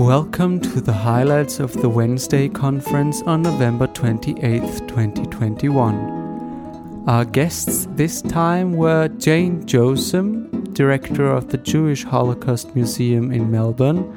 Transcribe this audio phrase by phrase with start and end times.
[0.00, 7.04] Welcome to the highlights of the Wednesday conference on November 28, 2021.
[7.06, 14.10] Our guests this time were Jane Josem, director of the Jewish Holocaust Museum in Melbourne,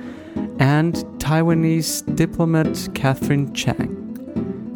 [0.58, 3.90] and Taiwanese diplomat Catherine Chang.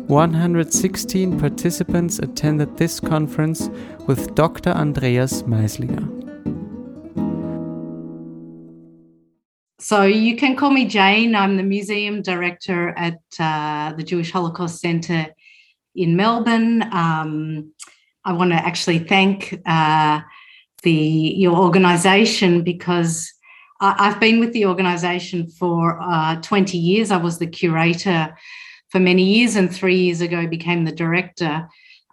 [0.07, 3.69] 116 participants attended this conference
[4.07, 4.71] with Dr.
[4.71, 6.16] Andreas Maislinger.
[9.87, 11.33] So you can call me Jane.
[11.33, 15.27] I'm the museum director at uh, the Jewish Holocaust Centre
[15.95, 16.83] in Melbourne.
[16.91, 17.71] Um,
[18.25, 20.19] I want to actually thank uh,
[20.83, 23.31] the your organisation because
[23.79, 27.09] I, have been with the organisation for uh, 20 years.
[27.09, 28.35] I was the curator
[28.89, 31.65] for many years, and three years ago became the director.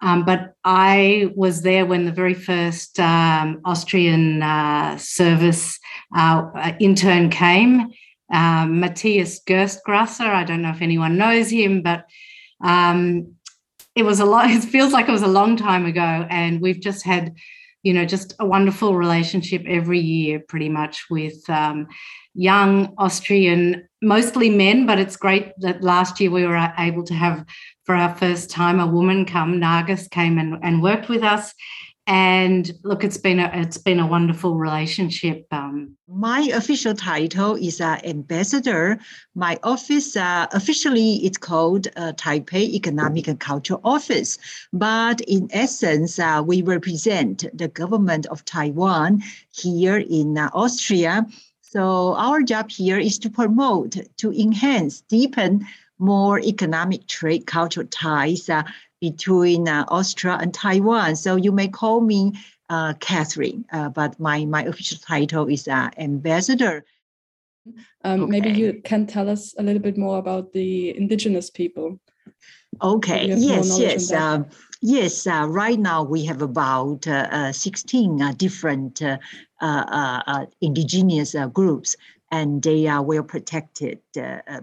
[0.05, 5.81] Um, but I was there when the very first um, Austrian uh, service
[6.15, 7.91] uh, intern came,
[8.31, 10.29] um, Matthias Gerstgrasser.
[10.29, 12.05] I don't know if anyone knows him, but
[12.63, 13.35] um,
[13.95, 14.51] it was a lot.
[14.51, 17.35] It feels like it was a long time ago, and we've just had,
[17.83, 21.87] you know, just a wonderful relationship every year, pretty much with um,
[22.35, 27.47] young Austrian, mostly men, but it's great that last year we were able to have
[27.85, 29.61] for our first time a woman come.
[29.61, 31.55] Nargis came and, and worked with us.
[32.07, 35.47] And look, it's been a it's been a wonderful relationship.
[35.51, 38.99] Um, my official title is uh, ambassador.
[39.35, 44.39] My office uh, officially it's called uh, Taipei Economic and Cultural Office,
[44.71, 51.27] but in essence, uh, we represent the government of Taiwan here in uh, Austria
[51.75, 55.67] so our job here is to promote, to enhance, deepen
[55.99, 58.63] more economic trade cultural ties uh,
[59.01, 61.17] between uh, Austria and Taiwan.
[61.17, 62.33] So you may call me
[62.69, 66.85] uh, Catherine, uh, but my, my official title is uh, ambassador.
[68.05, 68.31] Um, okay.
[68.31, 71.99] Maybe you can tell us a little bit more about the indigenous people.
[72.83, 74.13] Okay, yes, yes.
[74.13, 74.47] Um,
[74.83, 79.19] yes, uh, right now we have about uh, uh, 16 uh, different uh,
[79.61, 81.97] uh, indigenous groups,
[82.35, 84.01] and they are well protected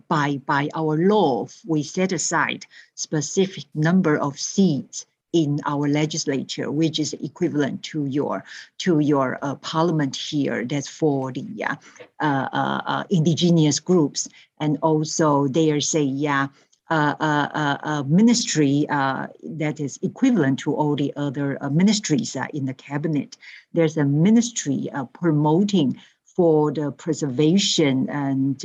[0.09, 1.47] by, by our law.
[1.65, 2.65] We set aside
[2.95, 8.43] specific number of seats in our legislature, which is equivalent to your
[8.79, 10.65] to your uh, parliament here.
[10.65, 11.75] That's for the uh,
[12.19, 14.27] uh, indigenous groups,
[14.59, 16.47] and also there's a yeah
[16.91, 22.73] a, ministry uh, that is equivalent to all the other uh, ministries uh, in the
[22.73, 23.37] cabinet.
[23.73, 25.97] There's a ministry promoting
[26.35, 28.59] for the preservation and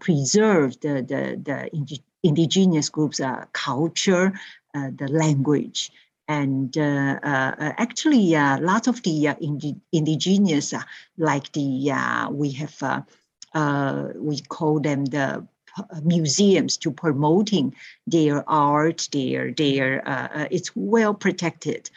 [0.00, 3.20] preserve the, the, the indigenous groups'
[3.52, 4.32] culture,
[4.74, 5.90] the language,
[6.28, 10.72] and uh, uh, actually uh, lots of the indi- indigenous
[11.18, 13.04] like the we have
[14.16, 15.46] we call them the
[16.02, 17.74] museums to promoting
[18.06, 21.90] their art, their their uh, uh, it's well protected,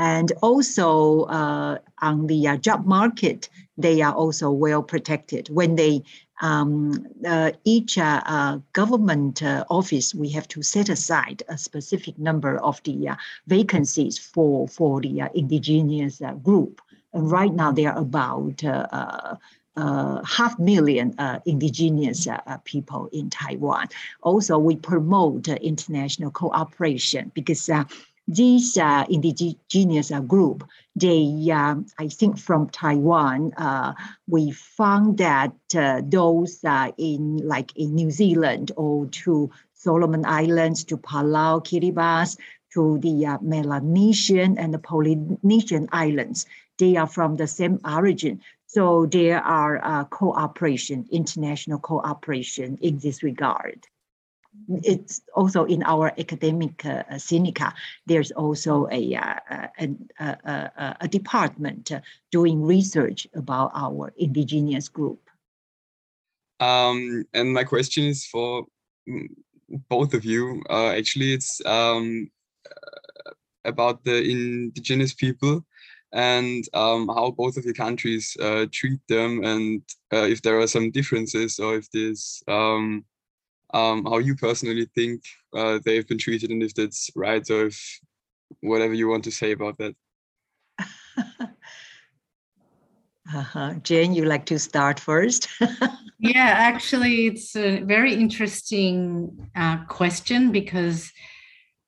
[0.00, 6.02] and also uh, on the uh, job market they are also well protected when they.
[6.42, 12.82] Um, uh, each uh, government office, we have to set aside a specific number of
[12.84, 13.14] the
[13.46, 16.80] vacancies for for the indigenous group.
[17.12, 18.64] And right now, they are about
[19.76, 23.88] uh, half million uh, indigenous uh, people in Taiwan.
[24.22, 27.70] Also, we promote international cooperation because
[28.30, 30.64] uh, these indigenous uh, group,
[30.96, 33.94] they, uh, I think from Taiwan, uh,
[34.28, 35.52] we found that
[36.10, 36.64] those
[36.98, 42.36] in like in New Zealand or to Solomon Islands, to Palau, Kiribati,
[42.74, 46.46] to the Melanesian and the Polynesian Islands,
[46.78, 48.40] they are from the same origin.
[48.66, 53.86] So there are uh, cooperation, international cooperation in this regard.
[54.82, 57.72] It's also in our Academia uh, Sinica,
[58.06, 59.88] there's also a, uh, a,
[60.18, 61.92] a, a, department
[62.30, 65.20] doing research about our indigenous group.
[66.58, 68.66] Um, and my question is for
[69.08, 69.28] mm,
[69.88, 70.62] both of you.
[70.68, 72.28] Uh, actually, it's um,
[73.64, 75.64] about the indigenous people
[76.12, 79.82] and um, how both of your countries uh, treat them and
[80.12, 83.04] uh, if there are some differences or if there's um,
[83.74, 85.22] um, how you personally think
[85.54, 88.00] uh, they've been treated and if that's right or if
[88.60, 89.94] whatever you want to say about that.
[93.34, 93.74] uh-huh.
[93.82, 95.48] Jane, you like to start first?
[96.18, 101.12] yeah, actually, it's a very interesting uh, question because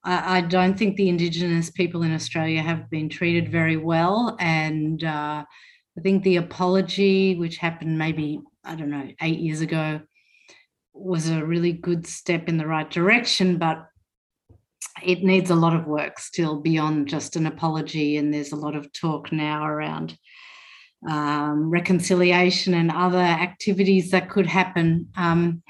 [0.04, 4.36] I, I, don't think the Indigenous people in Australia have been treated very well.
[4.38, 5.44] And uh,
[5.98, 10.00] I think the apology, which happened maybe I don't know, eight years ago
[10.94, 13.86] was a really good step in the right direction, but
[15.02, 18.16] it needs a lot of work still beyond just an apology.
[18.16, 20.16] And there's a lot of talk now around
[21.08, 25.08] um, reconciliation and other activities that could happen.
[25.16, 25.62] Um,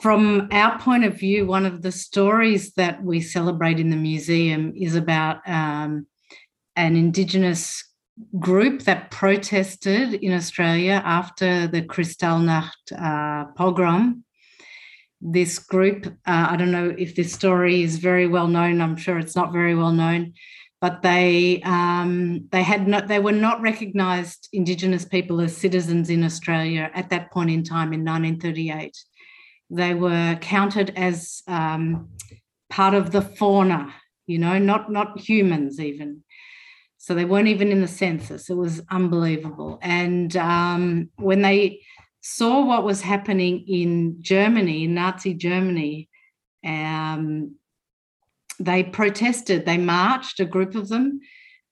[0.00, 4.72] from our point of view, one of the stories that we celebrate in the museum
[4.76, 6.06] is about um,
[6.76, 7.84] an Indigenous
[8.38, 14.24] group that protested in Australia after the Kristallnacht uh, pogrom.
[15.20, 18.80] This group, uh, I don't know if this story is very well known.
[18.80, 20.34] I'm sure it's not very well known,
[20.80, 26.24] but they um, they had not they were not recognised Indigenous people as citizens in
[26.24, 28.94] Australia at that point in time in 1938.
[29.70, 32.10] They were counted as um,
[32.68, 33.94] part of the fauna,
[34.26, 36.22] you know, not not humans even.
[37.04, 38.48] So they weren't even in the census.
[38.48, 39.78] It was unbelievable.
[39.82, 41.82] And um, when they
[42.22, 46.08] saw what was happening in Germany, in Nazi Germany,
[46.64, 47.56] um,
[48.58, 49.66] they protested.
[49.66, 51.20] They marched, a group of them.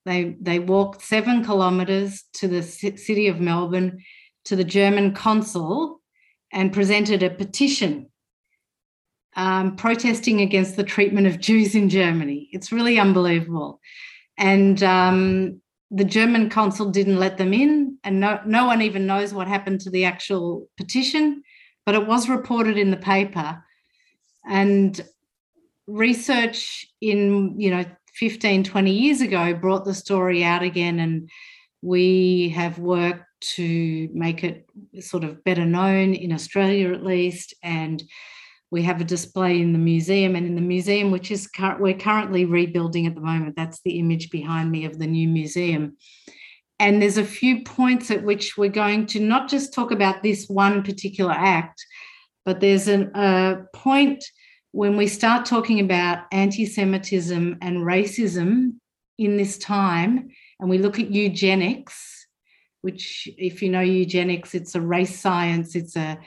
[0.05, 4.03] They they walked seven kilometres to the city of Melbourne,
[4.45, 5.99] to the German consul,
[6.51, 8.11] and presented a petition
[9.35, 12.49] um, protesting against the treatment of Jews in Germany.
[12.51, 13.79] It's really unbelievable.
[14.37, 19.33] And um, the German consul didn't let them in, and no, no one even knows
[19.33, 21.43] what happened to the actual petition,
[21.85, 23.63] but it was reported in the paper.
[24.49, 24.99] And
[25.87, 27.83] research in you know
[28.15, 31.29] 15 20 years ago brought the story out again and
[31.81, 34.65] we have worked to make it
[35.01, 38.03] sort of better known in australia at least and
[38.73, 41.47] we have a display in the museum and in the museum which is
[41.79, 45.95] we're currently rebuilding at the moment that's the image behind me of the new museum.
[46.79, 50.49] And there's a few points at which we're going to not just talk about this
[50.49, 51.85] one particular act
[52.45, 54.23] but there's an, a point
[54.71, 58.73] when we start talking about anti Semitism and racism
[59.17, 60.29] in this time,
[60.59, 62.27] and we look at eugenics,
[62.81, 66.17] which, if you know eugenics, it's a race science, it's a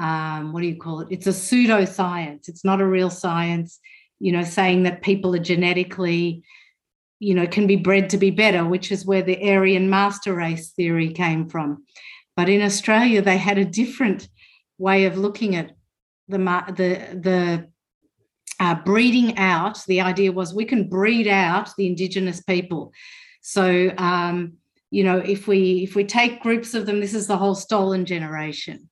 [0.00, 1.08] um, what do you call it?
[1.10, 2.48] It's a pseudoscience.
[2.48, 3.78] It's not a real science.
[4.20, 6.44] You know, saying that people are genetically,
[7.18, 10.70] you know, can be bred to be better, which is where the Aryan master race
[10.70, 11.84] theory came from.
[12.36, 14.28] But in Australia, they had a different
[14.78, 15.72] way of looking at
[16.28, 17.72] the the the
[18.60, 22.92] uh, breeding out, the idea was we can breed out the indigenous people.
[23.40, 24.52] So, um,
[24.90, 28.04] you know, if we if we take groups of them, this is the whole stolen
[28.04, 28.88] generation,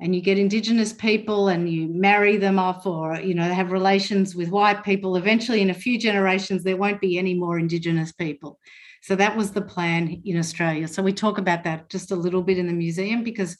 [0.00, 4.34] and you get indigenous people and you marry them off, or you know, have relations
[4.34, 5.16] with white people.
[5.16, 8.58] Eventually, in a few generations, there won't be any more indigenous people.
[9.02, 10.88] So that was the plan in Australia.
[10.88, 13.56] So we talk about that just a little bit in the museum because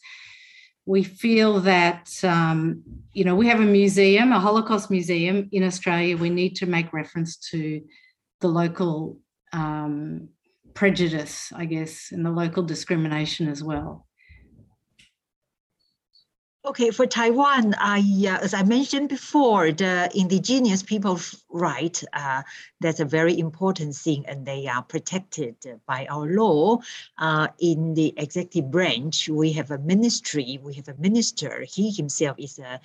[0.89, 2.83] we feel that um,
[3.13, 6.95] you know we have a museum a holocaust museum in australia we need to make
[6.95, 7.83] reference to
[8.41, 9.19] the local
[9.53, 10.29] um,
[10.73, 14.08] prejudice i guess and the local discrimination as well
[16.69, 22.43] Okay, for Taiwan, I, uh, as I mentioned before, the indigenous people's right, uh,
[22.79, 25.57] that's a very important thing and they are protected
[25.87, 26.81] by our law.
[27.17, 32.37] Uh, in the executive branch, we have a ministry, we have a minister, he himself
[32.39, 32.79] is a,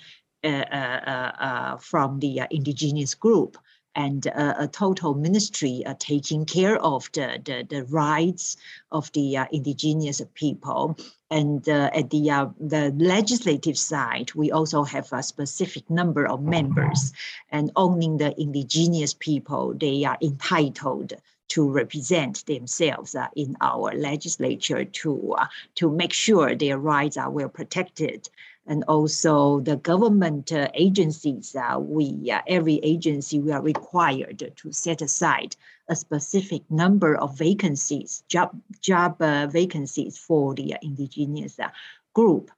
[1.78, 3.58] from the uh, indigenous group
[3.96, 8.56] and a total ministry uh, taking care of the, the, the rights
[8.90, 10.96] of the uh, indigenous people.
[11.30, 17.12] And uh, at the, the legislative side, we also have a specific number of members
[17.50, 21.14] and owning the indigenous people, they are entitled
[21.48, 25.46] to represent themselves uh, in our legislature to, uh,
[25.76, 28.28] to make sure their rights are well protected
[28.66, 35.02] and also the government agencies, uh, we uh, every agency we are required to set
[35.02, 35.54] aside
[35.88, 41.58] a specific number of vacancies, job job uh, vacancies for the indigenous
[42.14, 42.50] group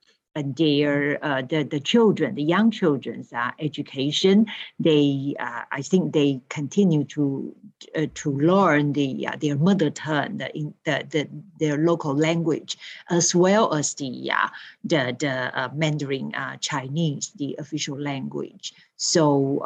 [0.45, 4.47] their uh, the the children, the young children's uh, education.
[4.79, 7.55] They, uh, I think, they continue to
[7.97, 11.29] uh, to learn the uh, their mother tongue, the, in, the, the
[11.59, 12.77] their local language,
[13.11, 14.49] as well as the uh,
[14.85, 18.75] the the Mandarin Chinese, the official language.
[18.99, 19.63] So,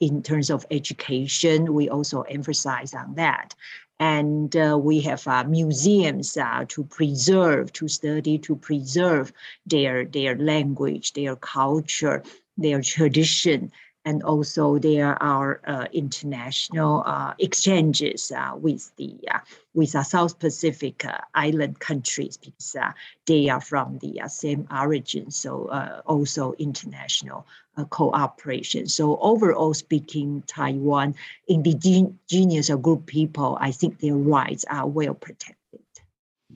[0.00, 3.54] in terms of education, we also emphasize on that
[4.00, 9.32] and uh, we have uh, museums uh, to preserve, to study, to preserve
[9.66, 12.22] their their language, their culture,
[12.56, 13.72] their tradition,
[14.04, 19.40] and also there are uh, international uh, exchanges uh, with the uh,
[19.74, 22.92] with the South Pacific uh, island countries because uh,
[23.26, 25.30] they are from the same origin.
[25.30, 25.68] So
[26.06, 27.46] also international
[27.90, 28.88] cooperation.
[28.88, 31.14] So overall speaking, Taiwan
[31.46, 35.58] indigenous or group people, I think their rights are well protected.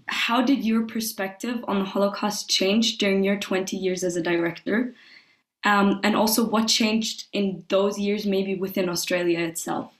[0.06, 4.94] How did your perspective on the Holocaust change during your 20 years as a director?
[5.64, 9.92] Um, and also what changed in those years, maybe within Australia itself?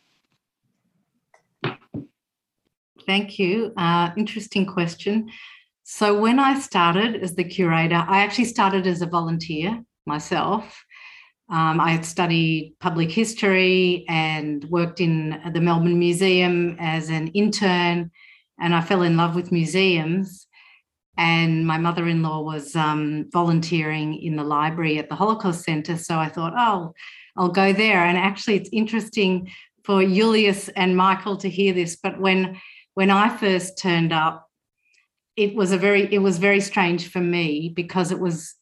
[3.07, 3.73] Thank you.
[3.77, 5.31] Uh, interesting question.
[5.85, 10.85] So, when I started as the curator, I actually started as a volunteer myself.
[11.49, 18.11] Um, I had studied public history and worked in the Melbourne Museum as an intern,
[18.61, 20.47] and I fell in love with museums
[21.17, 25.97] and my mother-in-law was um, volunteering in the library at the Holocaust Center.
[25.97, 26.95] So I thought, oh,
[27.37, 27.99] I'll go there.
[27.99, 29.51] And actually, it's interesting
[29.85, 31.97] for Julius and Michael to hear this.
[31.97, 32.61] But when
[32.95, 34.49] when I first turned up,
[35.37, 38.55] it was a very it was very strange for me because it was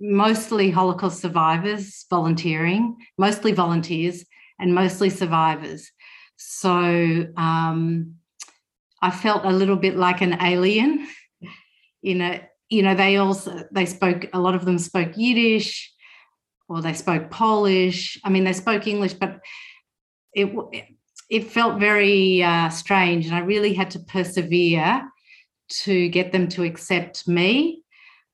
[0.00, 4.24] mostly Holocaust survivors volunteering, mostly volunteers,
[4.58, 5.90] and mostly survivors.
[6.36, 8.16] So um,
[9.00, 11.06] I felt a little bit like an alien
[12.02, 12.38] you know
[12.68, 15.92] you know they also they spoke a lot of them spoke yiddish
[16.68, 18.18] or they spoke polish.
[18.24, 19.40] I mean they spoke english but
[20.32, 20.52] it
[21.30, 25.08] it felt very uh, strange and i really had to persevere
[25.68, 27.82] to get them to accept me.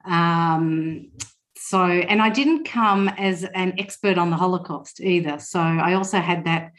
[0.05, 1.13] Um,
[1.57, 5.39] so and i didn't come as an expert on the holocaust either.
[5.39, 6.73] So i also had that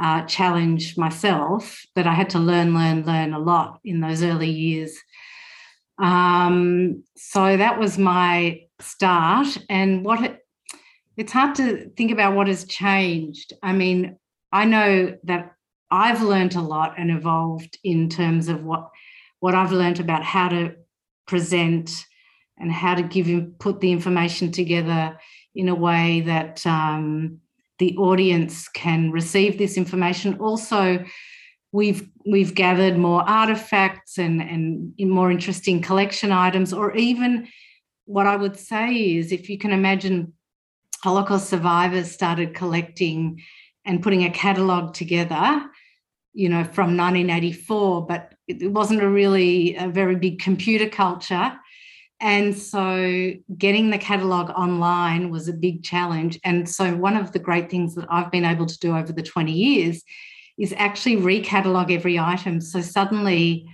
[0.00, 4.50] uh, challenge myself that i had to learn learn learn a lot in those early
[4.50, 4.96] years
[6.00, 9.58] um, so that was my start.
[9.68, 10.38] And what it,
[11.16, 13.52] it's hard to think about what has changed.
[13.62, 14.16] I mean,
[14.50, 15.54] I know that
[15.90, 18.88] I've learned a lot and evolved in terms of what
[19.40, 20.74] what I've learned about how to
[21.26, 22.04] present
[22.58, 25.18] and how to give put the information together
[25.54, 27.40] in a way that um,
[27.78, 30.38] the audience can receive this information.
[30.38, 31.04] Also,
[31.72, 37.46] we've we've gathered more artifacts and and more interesting collection items or even
[38.06, 40.32] what i would say is if you can imagine
[41.02, 43.40] holocaust survivors started collecting
[43.84, 45.62] and putting a catalogue together
[46.32, 51.52] you know from 1984 but it wasn't a really a very big computer culture.
[52.22, 56.38] And so getting the catalogue online was a big challenge.
[56.44, 59.22] And so one of the great things that i've been able to do over the
[59.22, 60.02] 20 years
[60.60, 62.60] is actually recatalog every item.
[62.60, 63.66] So suddenly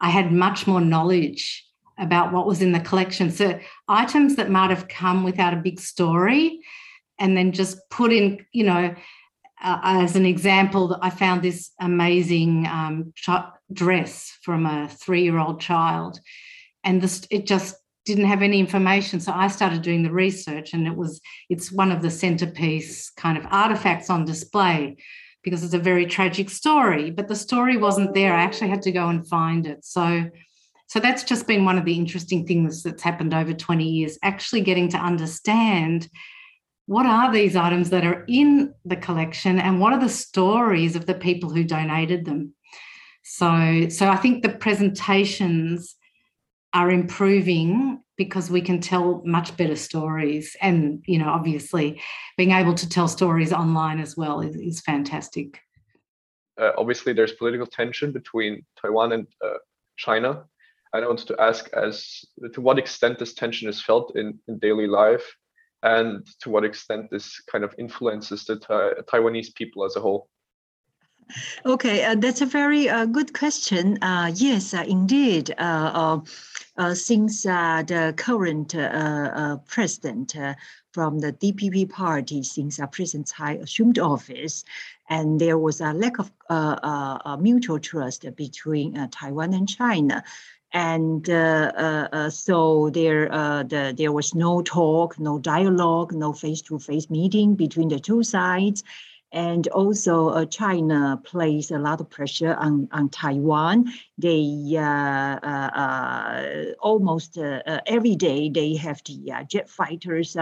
[0.00, 1.66] I had much more knowledge
[1.98, 3.30] about what was in the collection.
[3.30, 3.58] So
[3.88, 6.60] items that might have come without a big story
[7.18, 8.94] and then just put in, you know,
[9.62, 13.14] uh, as an example, I found this amazing um,
[13.72, 16.20] dress from a three-year-old child,
[16.82, 19.20] and this it just didn't have any information.
[19.20, 23.38] So I started doing the research, and it was it's one of the centerpiece kind
[23.38, 24.96] of artifacts on display
[25.44, 28.32] because it's a very tragic story but the story wasn't there.
[28.32, 29.84] I actually had to go and find it.
[29.84, 30.30] So
[30.86, 34.60] so that's just been one of the interesting things that's happened over 20 years actually
[34.60, 36.08] getting to understand
[36.86, 41.06] what are these items that are in the collection and what are the stories of
[41.06, 42.54] the people who donated them.
[43.22, 45.96] So so i think the presentations
[46.74, 50.56] are improving because we can tell much better stories.
[50.60, 52.00] And you know obviously
[52.36, 55.60] being able to tell stories online as well is, is fantastic.
[56.60, 59.58] Uh, obviously there's political tension between taiwan and uh,
[59.96, 60.44] china.
[60.92, 64.86] I wanted to ask as to what extent this tension is felt in, in daily
[64.86, 65.34] life
[65.82, 68.56] and to what extent this kind of influences the
[69.12, 70.28] taiwanese people as a whole
[71.66, 73.98] Okay, uh, that's a very uh, good question.
[74.02, 75.54] Uh, yes, uh, indeed.
[75.58, 76.20] Uh,
[76.76, 78.70] uh, since the current
[79.66, 80.36] president
[80.92, 84.64] from the DPP party, since President Tsai assumed office,
[85.08, 90.24] and there was a lack of mutual trust between Taiwan and China,
[90.74, 97.08] and uh, uh, uh, so there the, there was no talk, no dialogue, no face-to-face
[97.08, 98.82] meeting between the two sides,
[99.34, 103.92] and also, uh, China plays a lot of pressure on, on Taiwan.
[104.16, 110.36] They uh, uh, uh almost uh, uh, every day they have the jet fighters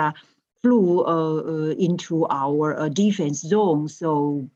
[0.62, 4.46] flew into our defense zone, so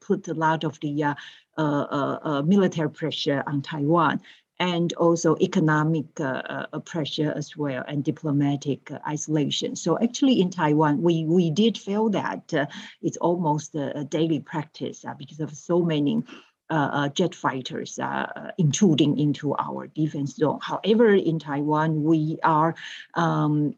[0.00, 1.16] put a lot of the
[2.44, 4.20] military pressure on Taiwan.
[4.60, 9.76] And also economic uh, uh, pressure as well and diplomatic uh, isolation.
[9.76, 12.66] So actually in Taiwan, we, we did feel that uh,
[13.00, 16.22] it's almost a, daily practice uh, because of so many
[16.70, 17.98] uh, jet fighters
[18.58, 20.58] intruding into our defense zone.
[20.60, 22.74] However, in Taiwan, we are
[23.14, 23.74] um,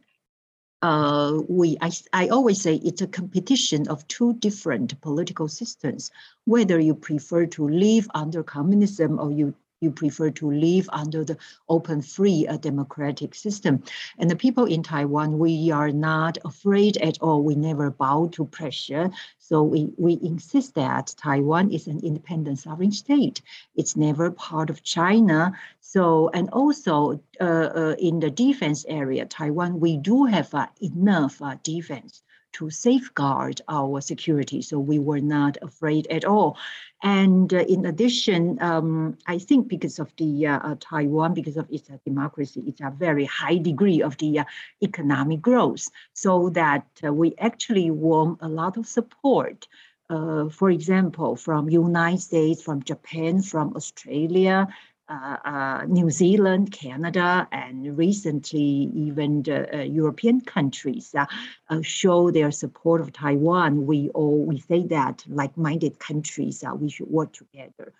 [0.82, 6.10] uh, we I, I always say it's a competition of two different political systems
[6.46, 11.38] whether you prefer to live under communism or you you prefer to live under the
[11.68, 13.82] open, free, uh, democratic system.
[14.18, 17.42] And the people in Taiwan, we are not afraid at all.
[17.42, 19.10] We never bow to pressure.
[19.38, 23.40] So we, we insist that Taiwan is an independent sovereign state.
[23.74, 25.52] It's never part of China.
[25.80, 31.40] So, and also uh, uh, in the defense area, Taiwan, we do have uh, enough
[31.40, 34.62] uh, defense to safeguard our security.
[34.62, 36.56] So we were not afraid at all.
[37.02, 41.66] And uh, in addition, um, I think because of the uh, uh, Taiwan, because of
[41.70, 44.40] its democracy, it's a very high degree of the
[44.82, 49.66] economic growth, so that we actually won a lot of support.
[50.10, 54.66] Uh, for example, from United States, from Japan, from Australia,
[55.10, 61.26] uh, uh, New Zealand, Canada, and recently even the uh, European countries uh,
[61.68, 63.86] uh, show their support of Taiwan.
[63.86, 67.92] We all we say that like-minded countries uh, we should work together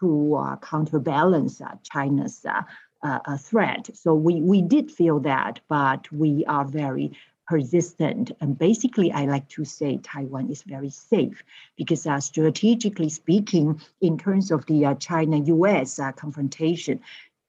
[0.00, 2.44] to counterbalance China's
[3.38, 3.88] threat.
[3.94, 7.12] So we we did feel that, but we are very
[7.46, 8.32] persistent.
[8.40, 11.42] And basically, I like to say Taiwan is very safe
[11.76, 17.00] because uh, strategically speaking, in terms of the uh, China-US uh, confrontation,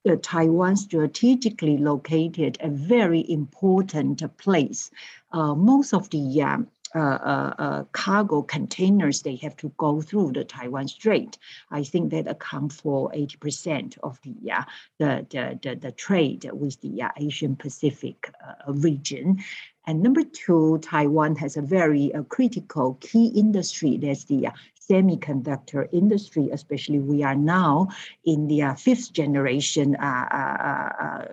[0.07, 4.91] uh, Taiwan strategically located a very important place.
[5.31, 10.31] Uh, most of the um, uh, uh, uh, cargo containers they have to go through
[10.31, 11.37] the Taiwan Strait.
[11.69, 14.63] I think that account for 80% of the, uh,
[14.97, 19.43] the, the, the, the, trade with the uh, Asian Pacific uh, region.
[19.87, 23.97] And number two, Taiwan has a very uh, critical key industry.
[23.97, 24.51] There's the uh,
[24.89, 27.87] semiconductor industry, especially we are now
[28.25, 31.25] in the uh, fifth generation uh, uh,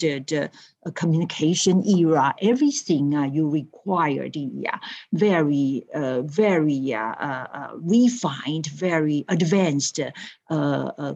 [0.00, 0.46] uh,
[0.94, 2.34] communication era.
[2.40, 4.68] Everything you require the
[5.12, 6.96] very, very
[7.74, 10.00] refined, very advanced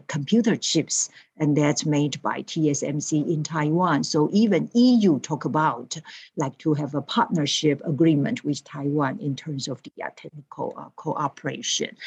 [0.07, 4.03] computer chips and that's made by TSMC in Taiwan.
[4.03, 5.97] So even EU talk about
[6.37, 10.89] like to have a partnership agreement with Taiwan in terms of the uh, technical uh,
[10.95, 11.97] cooperation.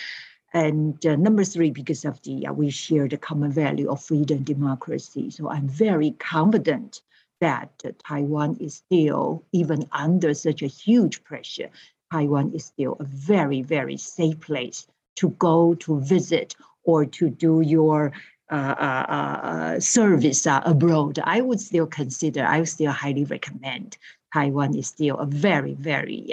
[0.55, 4.43] And uh, number three, because of the uh, we share the common value of freedom,
[4.43, 5.31] democracy.
[5.31, 7.03] So I'm very confident
[7.41, 11.71] that uh, Taiwan is still, even under such a huge pressure,
[12.13, 17.61] Taiwan is still a very, very safe place to go to visit or to do
[17.61, 18.13] your
[18.49, 23.99] uh, uh, uh, service abroad, I would still consider, I would still highly recommend
[24.33, 26.33] Taiwan is still a very, very